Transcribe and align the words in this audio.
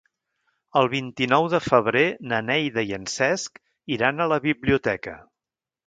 El 0.79 0.89
vint-i-nou 0.93 1.49
de 1.55 1.59
febrer 1.67 2.03
na 2.33 2.41
Neida 2.49 2.87
i 2.93 2.99
en 2.99 3.07
Cesc 3.19 3.63
iran 3.99 4.19
a 4.19 4.29
la 4.35 4.45
biblioteca. 4.51 5.21